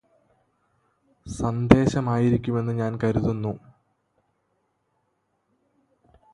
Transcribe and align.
സന്ദേശമായിരിക്കുമെന്ന് 1.27 2.73
ഞാന് 2.73 2.97
കരുതുന്നു 3.03 3.53